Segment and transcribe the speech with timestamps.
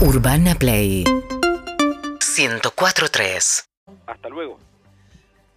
[0.00, 1.04] Urbana Play
[2.18, 3.64] 104.3
[4.06, 4.58] Hasta luego.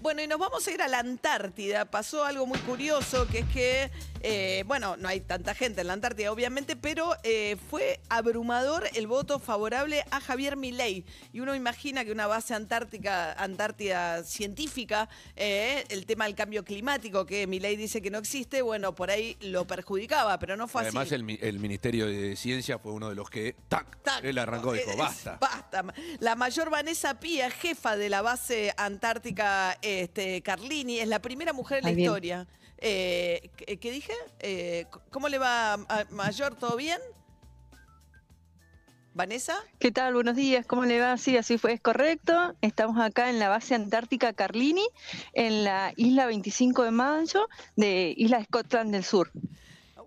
[0.00, 1.84] Bueno, y nos vamos a ir a la Antártida.
[1.84, 3.90] Pasó algo muy curioso, que es que,
[4.22, 9.06] eh, bueno, no hay tanta gente en la Antártida, obviamente, pero eh, fue abrumador el
[9.06, 11.04] voto favorable a Javier Milei.
[11.34, 17.26] Y uno imagina que una base antártica, Antártida científica, eh, el tema del cambio climático,
[17.26, 21.08] que Milei dice que no existe, bueno, por ahí lo perjudicaba, pero no fue Además,
[21.08, 21.14] así.
[21.16, 24.02] el, mi- el Ministerio de Ciencia fue uno de los que, ¡tac!
[24.02, 24.24] Tac.
[24.24, 25.36] él arrancó y dijo, basta.
[25.38, 25.84] Basta.
[26.20, 31.78] La mayor Vanessa Pía, jefa de la base antártica este, Carlini, es la primera mujer
[31.78, 32.46] en la Ay, historia.
[32.78, 34.12] Eh, ¿qué, qué dije?
[34.38, 36.54] Eh, ¿Cómo le va, a- Mayor?
[36.54, 36.98] ¿Todo bien?
[39.12, 39.56] ¿Vanessa?
[39.80, 40.14] ¿Qué tal?
[40.14, 41.16] Buenos días, ¿cómo le va?
[41.18, 42.54] Sí, así fue, es correcto.
[42.60, 44.86] Estamos acá en la base antártica Carlini,
[45.32, 49.32] en la isla 25 de mayo de Isla Scotland del Sur.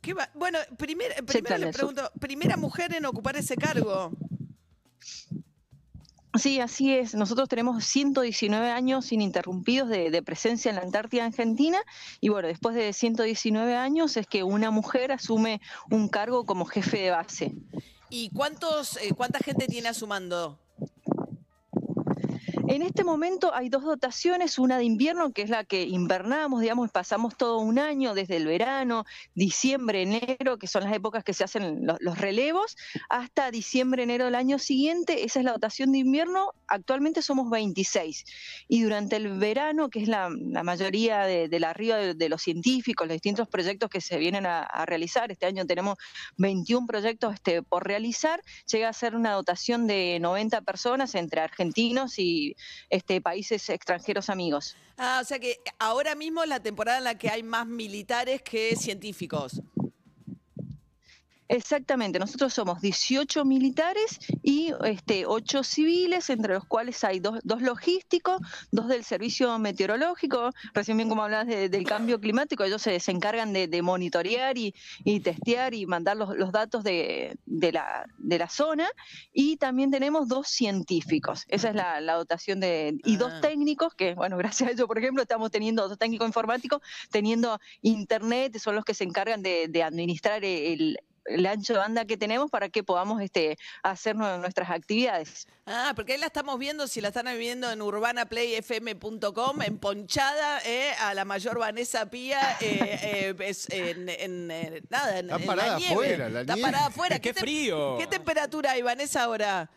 [0.00, 4.12] ¿Qué va- Bueno, primer- primero le pregunto, primera mujer en ocupar ese cargo.
[6.36, 7.14] Sí, así es.
[7.14, 11.78] Nosotros tenemos 119 años ininterrumpidos de, de presencia en la Antártida Argentina
[12.20, 15.60] y bueno, después de 119 años es que una mujer asume
[15.90, 17.54] un cargo como jefe de base.
[18.10, 20.58] ¿Y cuántos, eh, cuánta gente tiene a?
[22.74, 26.90] En este momento hay dos dotaciones, una de invierno, que es la que invernamos, digamos,
[26.90, 31.44] pasamos todo un año, desde el verano, diciembre, enero, que son las épocas que se
[31.44, 32.76] hacen los, relevos,
[33.08, 38.24] hasta diciembre, enero del año siguiente, esa es la dotación de invierno, actualmente somos 26.
[38.66, 43.06] Y durante el verano, que es la, mayoría de, la arriba de, de los científicos,
[43.06, 45.96] los distintos proyectos que se vienen a, a realizar, este año tenemos
[46.38, 52.18] 21 proyectos este, por realizar, llega a ser una dotación de 90 personas entre argentinos
[52.18, 52.56] y
[52.90, 54.76] este, países extranjeros amigos.
[54.96, 58.42] Ah, o sea que ahora mismo es la temporada en la que hay más militares
[58.42, 59.60] que científicos.
[61.54, 67.62] Exactamente, nosotros somos 18 militares y este, 8 civiles, entre los cuales hay dos, dos
[67.62, 68.40] logísticos,
[68.72, 73.12] dos del servicio meteorológico, recién bien como hablabas de- del cambio climático, ellos se, se
[73.12, 78.04] encargan de, de monitorear y, y testear y mandar los, los datos de, de la,
[78.18, 78.88] de la zona,
[79.32, 83.18] y también tenemos dos científicos, esa es la, la dotación de, y Ah.
[83.18, 86.80] dos técnicos, que bueno, gracias a ello, por ejemplo, estamos teniendo dos técnicos informáticos,
[87.12, 92.04] teniendo internet, son los que se encargan de, de administrar el, el ancho de banda
[92.04, 95.46] que tenemos para que podamos este, hacer nue- nuestras actividades.
[95.66, 100.92] Ah, porque ahí la estamos viendo, si la están viendo en urbanaplayfm.com, en Ponchada, eh,
[101.00, 105.46] a la mayor Vanessa Pía, eh, eh, es en, en, eh, nada, en, Está en
[105.46, 105.92] parada la nieve.
[105.94, 106.70] afuera, la Está nieve.
[106.70, 107.18] parada afuera.
[107.20, 107.96] ¡Qué tem- frío!
[107.98, 109.70] ¿Qué temperatura hay, Vanessa, ahora?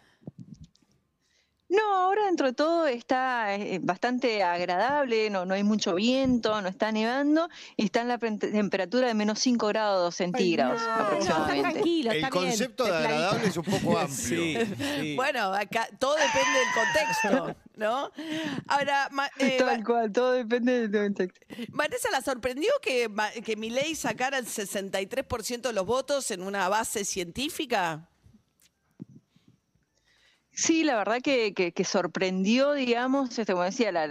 [1.69, 6.69] No, ahora dentro de todo está eh, bastante agradable, no, no hay mucho viento, no
[6.69, 11.71] está nevando y está en la temperatura de menos 5 grados centígrados aproximadamente.
[11.73, 14.15] tranquilo, El bien, concepto de agradable es un poco amplio.
[14.17, 14.55] Sí,
[15.01, 15.15] sí.
[15.17, 18.11] Bueno, acá todo depende del contexto, ¿no?
[18.67, 21.45] Ahora, Ma- eh, Tal cual, todo depende del contexto.
[21.73, 26.69] Vanessa, ¿la sorprendió que, Ma- que Milei sacara el 63% de los votos en una
[26.69, 28.07] base científica?
[30.59, 31.53] Sí, la verdad que,
[31.83, 34.07] sorprendió, digamos, este, como decía, la-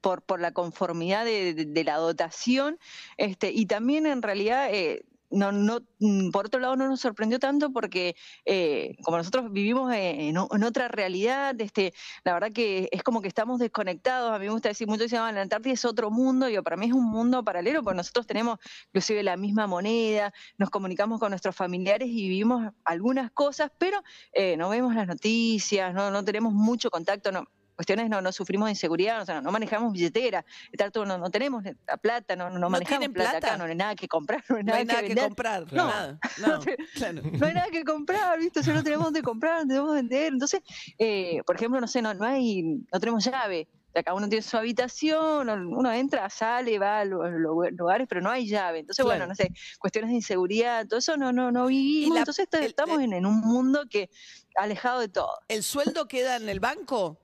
[0.00, 2.78] por, la conformidad de, de- de la dotación,
[3.16, 7.38] este, y también en realidad, eh, no, no, mm, por otro lado, no nos sorprendió
[7.38, 11.92] tanto porque eh, como nosotros vivimos eh, en, otra realidad, este,
[12.24, 14.32] la verdad que es como que estamos desconectados.
[14.32, 16.76] A mí me gusta decir mucho, dicen, "Ah, la Antártida es otro mundo, yo, para
[16.76, 21.30] mí es un mundo paralelo, porque nosotros tenemos inclusive la misma moneda, nos comunicamos con
[21.30, 24.02] nuestros familiares y vivimos algunas cosas, pero
[24.32, 27.30] eh, no vemos las noticias, no, no tenemos mucho contacto,
[27.78, 31.30] cuestiones no, no sufrimos de inseguridad, o sea, no manejamos billetera, está todo- no, no
[31.30, 34.42] tenemos la plata, no, no, ¿No manejamos tienen plata, acá, no hay nada que comprar,
[34.48, 35.72] no hay nada, hay nada que, que comprar.
[35.72, 35.86] No.
[35.86, 36.18] Nada.
[36.38, 36.58] No,
[36.94, 37.22] claro.
[37.22, 38.58] No hay nada que comprar, ¿viste?
[38.58, 40.32] O sea, no tenemos dónde comprar, no tenemos dónde vender.
[40.32, 40.60] Entonces,
[40.98, 43.68] eh, por ejemplo, no sé, no, no hay, no tenemos llave.
[43.70, 47.30] O sea, cada uno tiene su habitación, uno entra, sale, va a los
[47.72, 48.80] lugares, pero no hay llave.
[48.80, 52.14] Entonces, bueno, no sé, cuestiones de inseguridad, todo eso no, no, no vivimos.
[52.14, 54.10] la- Entonces, el- estamos el- en, en un mundo que
[54.56, 55.30] alejado de todo.
[55.48, 57.18] ¿El sueldo queda en el banco?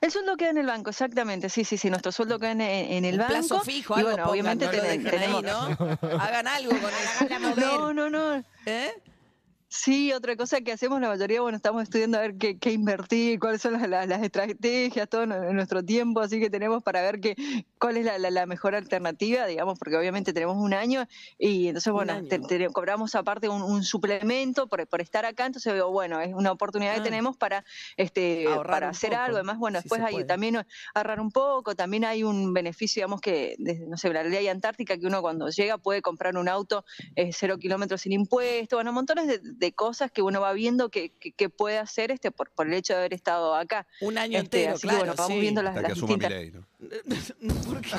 [0.00, 1.48] El sueldo queda en el banco, exactamente.
[1.48, 1.88] Sí, sí, sí.
[1.90, 3.32] Nuestro sueldo queda en, en el Un banco.
[3.32, 5.42] plazo fijo, y algo bueno, pongan, obviamente no lo tene- dejen ahí, tenemos.
[5.42, 6.20] ¿no?
[6.20, 6.90] Hagan algo con
[7.54, 7.54] eso.
[7.56, 8.44] No, no, no.
[8.66, 8.92] ¿Eh?
[9.68, 13.40] Sí, otra cosa que hacemos la mayoría, bueno, estamos estudiando a ver qué, qué invertir,
[13.40, 17.34] cuáles son las, las- las estrategias, todo nuestro tiempo, así que tenemos para ver qué,
[17.80, 21.04] cuál es la, la- la mejor alternativa, digamos, porque obviamente tenemos un año
[21.36, 25.74] y entonces, bueno, te- te- cobramos aparte un, un suplemento por, por estar acá, entonces,
[25.90, 26.96] bueno, es una oportunidad Ah.
[26.98, 27.64] que tenemos para,
[27.96, 30.64] este, Ahorrar para hacer poco, algo, además, bueno, si después hay también
[30.94, 34.96] ahorrar un poco, también hay un beneficio, digamos, que, desde, no sé, la ley antártica,
[34.96, 36.84] que uno cuando llega puede comprar un auto
[37.16, 41.10] eh, cero kilómetros sin impuesto, bueno, montones de, de cosas que uno va viendo que,
[41.18, 43.86] que- que puede hacer este por, por el hecho de haber estado acá.
[44.00, 45.40] Un año Este, entero, así que, bueno, vamos sí.
[45.40, 46.62] viendo las, Hasta que las asuma distintas...
[47.66, 47.90] ¿Por qué?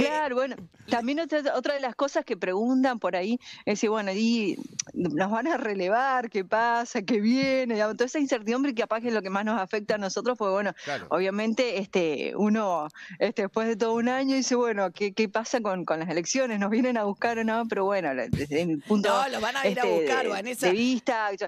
[0.00, 0.56] Claro, bueno,
[0.88, 4.56] también otra, otra de las cosas que preguntan por ahí es decir, bueno, y
[4.94, 9.08] nos van a relevar, qué pasa, qué viene, digamos, toda esa incertidumbre que capaz que
[9.08, 11.06] es lo que más nos afecta a nosotros, pues bueno, Claro.
[11.10, 12.88] obviamente este, uno
[13.18, 16.58] este, después de todo un año dice, bueno, ¿qué, qué pasa con, con las elecciones?
[16.60, 17.64] ¿Nos vienen a buscar o no?
[17.68, 20.66] Pero bueno, desde mi punto No, los van a ir a este, buscar, de- Vanessa.
[20.66, 21.46] de vista, yo-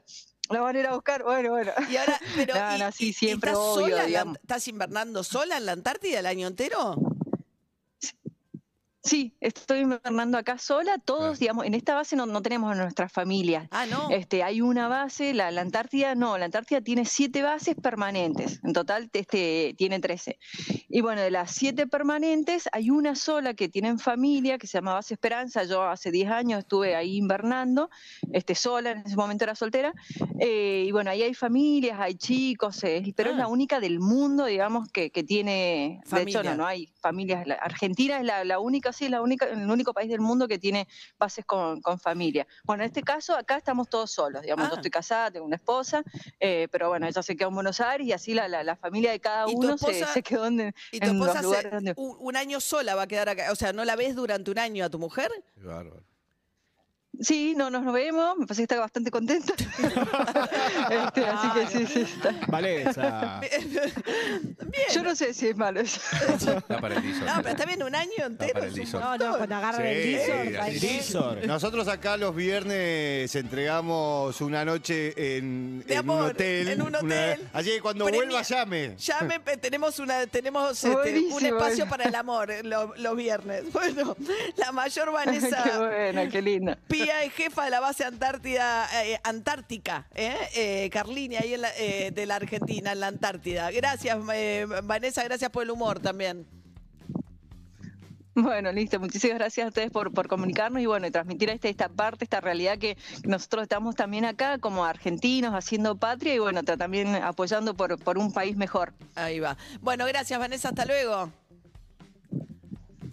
[0.51, 1.73] lo van a ir a buscar, bueno, bueno.
[1.91, 4.33] Y ahora, pero No, y- no, sí, siempre ¿estás obvio, sola la-.
[4.41, 6.97] ¿Estás invernando sola en la Antártida el año entero?
[9.09, 13.11] Sí, estoy invernando acá sola, todos, digamos, en esta base no, no tenemos a nuestras
[13.11, 13.67] familias.
[13.71, 14.11] Ah, no.
[14.11, 18.75] Este, hay una base, la, la Antártida no, la Antártida tiene siete bases permanentes, en
[18.75, 20.39] total este, tiene 13.
[20.91, 24.95] Y bueno, de las siete permanentes hay una sola que tienen familia, que se llama
[24.95, 27.91] Base Esperanza, yo hace 10 años estuve ahí invernando,
[28.33, 29.93] este, sola, en ese momento era soltera,
[30.41, 33.41] eh, y bueno, ahí hay familias, hay chicos, eh, pero es Ah.
[33.41, 38.19] la única del mundo, digamos, que, que tiene, de hecho no, no hay familias, Argentina
[38.19, 40.89] es la, la única, sí, la única, el único país del mundo que tiene
[41.19, 42.47] bases con, con familia.
[42.65, 44.71] Bueno, en este caso, acá estamos todos solos, digamos, Ah.
[44.71, 46.03] yo estoy casada, tengo una esposa,
[46.41, 49.11] eh, pero bueno, ella se quedó en Buenos Aires y así la, la, la familia
[49.11, 51.43] de cada ¿Y tu uno se, esposa- se quedó en, ¿Y tu en los esposa
[51.43, 51.95] lugares donde...
[51.97, 53.53] un, un año sola va a quedar acá?
[53.53, 55.31] O sea, ¿no la ves durante un año a tu mujer?
[55.55, 56.05] Qué bárbaro.
[57.21, 59.53] Sí, no nos vemos, me parece que está bastante contenta.
[60.91, 62.35] Este, así que sí, sí, está.
[62.47, 63.41] Vanessa.
[64.95, 66.01] Yo no sé si es malo eso.
[66.57, 67.25] Está para el Dizor.
[67.25, 68.61] No, pero está bien, un año entero.
[68.63, 68.93] un.
[69.01, 70.81] No, no, cuando agarran el Sí, el.
[70.81, 71.47] Dizor.
[71.47, 76.69] Nosotros acá los viernes entregamos una noche en, De en un amor, hotel.
[76.69, 77.49] en un una- hotel.
[77.53, 78.97] así que cuando Premia- vuelva llame.
[78.97, 83.65] Llame, tenemos una, tenemos este, un espacio para el amor lo- los viernes.
[83.73, 84.17] Bueno,
[84.57, 86.79] la mayor Vanessa qué buena, qué linda.
[87.09, 90.37] Pía es jefa de la base Antártida, eh, Antártica, ¿eh?
[90.55, 93.71] Eh, Carlini, ahí en la- eh, de la Argentina, en la Antártida.
[93.71, 96.47] Gracias, eh, Vanessa, gracias por el humor también.
[98.35, 99.01] Bueno, listo.
[99.01, 102.43] Muchísimas gracias a ustedes por, por comunicarnos y bueno, y transmitir esta, esta parte, esta
[102.43, 107.73] realidad que nosotros estamos también acá como argentinos haciendo patria y bueno, ta- también apoyando
[107.73, 108.93] por, por un país mejor.
[109.15, 109.57] Ahí va.
[109.81, 111.33] Bueno, gracias, Vanessa, hasta luego.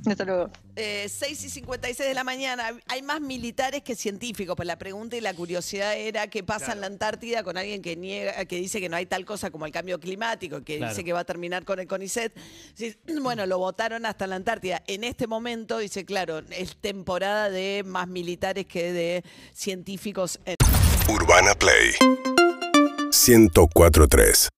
[0.08, 0.50] Hasta luego.
[0.76, 2.70] Eh, 6 y 56 de la mañana.
[2.88, 4.56] Hay más militares que científicos.
[4.56, 7.96] Pues la pregunta y la curiosidad era qué pasa en la Antártida con alguien que
[7.96, 10.92] niega, que dice que no hay tal cosa como el cambio climático, que Claro.
[10.94, 12.34] dice que va a terminar con el CONICET.
[13.22, 14.84] Bueno, lo votaron hasta la Antártida.
[14.88, 19.24] En este momento, dice, claro, es temporada de más militares que de
[19.54, 20.40] científicos.
[20.46, 20.56] en-
[21.10, 21.94] Urbana Play
[23.12, 24.50] 1043